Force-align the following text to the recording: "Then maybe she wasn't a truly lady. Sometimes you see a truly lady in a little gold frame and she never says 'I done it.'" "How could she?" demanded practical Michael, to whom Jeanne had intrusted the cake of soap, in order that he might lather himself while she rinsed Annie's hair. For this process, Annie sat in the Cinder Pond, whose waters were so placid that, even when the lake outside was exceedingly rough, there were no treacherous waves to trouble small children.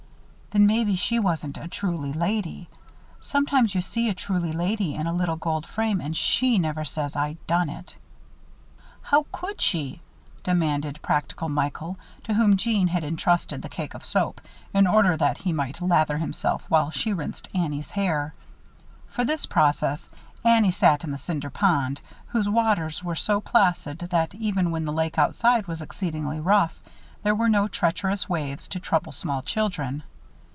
"Then 0.53 0.67
maybe 0.67 0.97
she 0.97 1.17
wasn't 1.17 1.55
a 1.57 1.69
truly 1.69 2.11
lady. 2.11 2.67
Sometimes 3.21 3.73
you 3.73 3.81
see 3.81 4.09
a 4.09 4.13
truly 4.13 4.51
lady 4.51 4.95
in 4.95 5.07
a 5.07 5.13
little 5.13 5.37
gold 5.37 5.65
frame 5.65 6.01
and 6.01 6.13
she 6.13 6.57
never 6.59 6.83
says 6.83 7.15
'I 7.15 7.37
done 7.47 7.69
it.'" 7.69 7.95
"How 9.01 9.25
could 9.31 9.61
she?" 9.61 10.01
demanded 10.43 11.01
practical 11.01 11.47
Michael, 11.47 11.97
to 12.25 12.33
whom 12.33 12.57
Jeanne 12.57 12.89
had 12.89 13.01
intrusted 13.01 13.61
the 13.61 13.69
cake 13.69 13.93
of 13.93 14.03
soap, 14.03 14.41
in 14.73 14.87
order 14.87 15.15
that 15.15 15.37
he 15.37 15.53
might 15.53 15.79
lather 15.81 16.17
himself 16.17 16.65
while 16.67 16.91
she 16.91 17.13
rinsed 17.13 17.47
Annie's 17.55 17.91
hair. 17.91 18.33
For 19.07 19.23
this 19.23 19.45
process, 19.45 20.09
Annie 20.43 20.71
sat 20.71 21.05
in 21.05 21.11
the 21.11 21.17
Cinder 21.17 21.49
Pond, 21.49 22.01
whose 22.27 22.49
waters 22.49 23.01
were 23.01 23.15
so 23.15 23.39
placid 23.39 23.99
that, 23.99 24.35
even 24.35 24.71
when 24.71 24.83
the 24.83 24.91
lake 24.91 25.17
outside 25.17 25.67
was 25.67 25.81
exceedingly 25.81 26.41
rough, 26.41 26.77
there 27.23 27.35
were 27.35 27.47
no 27.47 27.69
treacherous 27.69 28.27
waves 28.27 28.67
to 28.67 28.81
trouble 28.81 29.13
small 29.13 29.41
children. 29.41 30.03